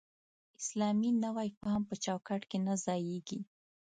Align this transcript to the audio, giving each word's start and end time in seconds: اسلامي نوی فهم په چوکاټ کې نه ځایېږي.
اسلامي 0.61 1.09
نوی 1.23 1.49
فهم 1.59 1.81
په 1.89 1.95
چوکاټ 2.03 2.41
کې 2.49 2.57
نه 2.67 2.73
ځایېږي. 2.85 3.39